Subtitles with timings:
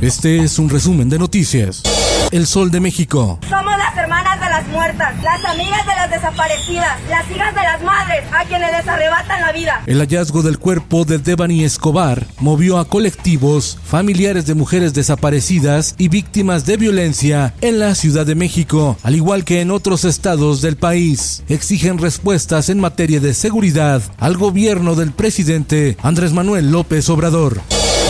[0.00, 1.82] Este es un resumen de noticias.
[2.30, 3.38] El Sol de México.
[3.48, 7.82] Somos las hermanas de las muertas, las amigas de las desaparecidas, las hijas de las
[7.82, 9.82] madres a quienes les arrebatan la vida.
[9.86, 16.08] El hallazgo del cuerpo de Devani Escobar movió a colectivos, familiares de mujeres desaparecidas y
[16.08, 20.76] víctimas de violencia en la Ciudad de México, al igual que en otros estados del
[20.76, 21.42] país.
[21.48, 27.62] Exigen respuestas en materia de seguridad al gobierno del presidente Andrés Manuel López Obrador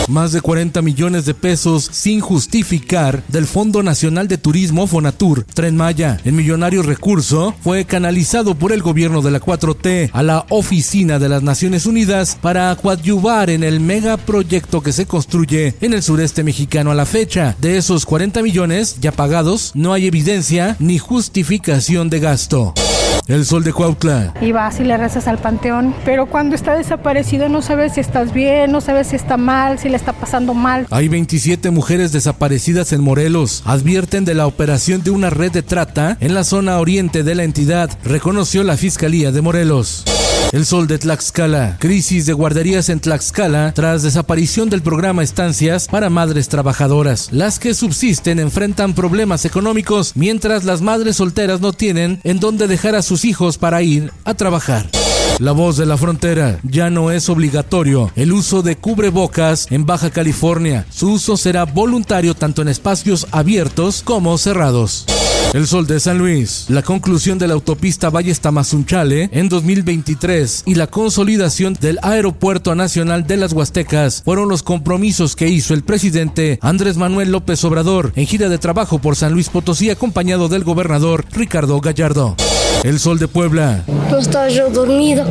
[0.07, 5.75] más de 40 millones de pesos sin justificar del Fondo Nacional de Turismo Fonatur Tren
[5.75, 6.19] Maya.
[6.23, 11.29] El millonario recurso fue canalizado por el gobierno de la 4T a la Oficina de
[11.29, 16.91] las Naciones Unidas para coadyuvar en el megaproyecto que se construye en el sureste mexicano
[16.91, 17.55] a la fecha.
[17.59, 22.73] De esos 40 millones ya pagados, no hay evidencia ni justificación de gasto.
[23.27, 24.33] El sol de Cuautla.
[24.41, 28.33] Y vas y le rezas al panteón, pero cuando está desaparecido no sabes si estás
[28.33, 30.87] bien, no sabes si está mal, si le está pasando mal.
[30.91, 33.63] Hay 27 mujeres desaparecidas en Morelos.
[33.65, 37.43] Advierten de la operación de una red de trata en la zona oriente de la
[37.43, 40.05] entidad, reconoció la Fiscalía de Morelos.
[40.53, 41.77] El sol de Tlaxcala.
[41.77, 47.29] Crisis de guarderías en Tlaxcala tras desaparición del programa Estancias para madres trabajadoras.
[47.31, 52.95] Las que subsisten enfrentan problemas económicos mientras las madres solteras no tienen en dónde dejar
[52.95, 54.89] a sus hijos para ir a trabajar.
[55.39, 56.59] La voz de la frontera.
[56.63, 60.87] Ya no es obligatorio el uso de cubrebocas en Baja California.
[60.89, 65.05] Su uso será voluntario tanto en espacios abiertos como cerrados.
[65.53, 70.73] El Sol de San Luis, la conclusión de la autopista Valles Tamazunchale en 2023 y
[70.75, 76.57] la consolidación del Aeropuerto Nacional de las Huastecas fueron los compromisos que hizo el presidente
[76.63, 81.25] Andrés Manuel López Obrador en gira de trabajo por San Luis Potosí acompañado del gobernador
[81.31, 82.35] Ricardo Gallardo.
[82.83, 83.83] El Sol de Puebla.
[84.09, 85.25] No estaba yo dormido.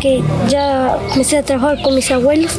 [0.00, 2.52] Que ya a trabajar con mis abuelos,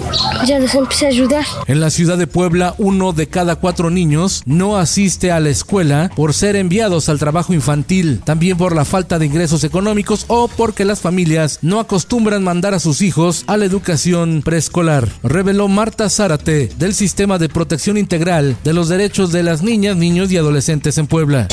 [0.46, 1.46] ya les empecé a ayudar.
[1.68, 6.12] En la ciudad de Puebla, uno de cada cuatro niños no asiste a la escuela
[6.16, 10.86] por ser enviados al trabajo infantil, también por la falta de ingresos económicos o porque
[10.86, 16.70] las familias no acostumbran mandar a sus hijos a la educación preescolar, reveló Marta Zárate
[16.78, 21.08] del Sistema de Protección Integral de los Derechos de las Niñas, Niños y Adolescentes en
[21.08, 21.48] Puebla.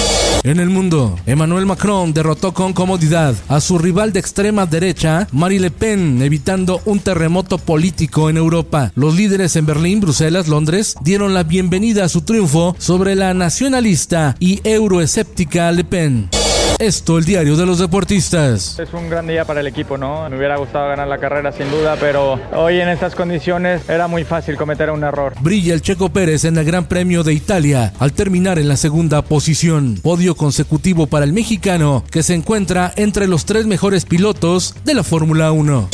[0.44, 5.60] En el mundo, Emmanuel Macron derrotó con comodidad a su rival de extrema derecha, Marie
[5.60, 8.92] Le Pen, evitando un terremoto político en Europa.
[8.94, 14.36] Los líderes en Berlín, Bruselas, Londres dieron la bienvenida a su triunfo sobre la nacionalista
[14.40, 16.37] y euroescéptica Le Pen.
[16.78, 18.78] Esto, el diario de los deportistas.
[18.78, 20.30] Es un gran día para el equipo, ¿no?
[20.30, 24.22] Me hubiera gustado ganar la carrera sin duda, pero hoy en estas condiciones era muy
[24.22, 25.34] fácil cometer un error.
[25.40, 29.22] Brilla el Checo Pérez en el Gran Premio de Italia al terminar en la segunda
[29.22, 29.98] posición.
[30.00, 35.02] Podio consecutivo para el mexicano que se encuentra entre los tres mejores pilotos de la
[35.02, 35.88] Fórmula 1.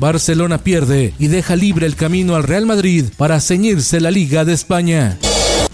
[0.00, 4.52] Barcelona pierde y deja libre el camino al Real Madrid para ceñirse la Liga de
[4.52, 5.16] España.